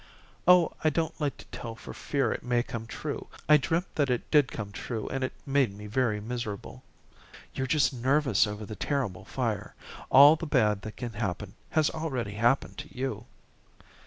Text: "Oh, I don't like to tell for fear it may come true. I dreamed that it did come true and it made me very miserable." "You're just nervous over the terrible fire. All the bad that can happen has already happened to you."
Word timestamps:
"Oh, 0.47 0.73
I 0.83 0.89
don't 0.89 1.21
like 1.21 1.37
to 1.37 1.45
tell 1.51 1.75
for 1.75 1.93
fear 1.93 2.31
it 2.31 2.41
may 2.41 2.63
come 2.63 2.87
true. 2.87 3.27
I 3.47 3.57
dreamed 3.57 3.85
that 3.93 4.09
it 4.09 4.31
did 4.31 4.51
come 4.51 4.71
true 4.71 5.07
and 5.09 5.23
it 5.23 5.31
made 5.45 5.71
me 5.77 5.85
very 5.85 6.19
miserable." 6.19 6.81
"You're 7.53 7.67
just 7.67 7.93
nervous 7.93 8.47
over 8.47 8.65
the 8.65 8.75
terrible 8.75 9.25
fire. 9.25 9.75
All 10.09 10.35
the 10.35 10.47
bad 10.47 10.81
that 10.81 10.97
can 10.97 11.13
happen 11.13 11.53
has 11.77 11.91
already 11.91 12.33
happened 12.33 12.79
to 12.79 12.87
you." 12.97 13.27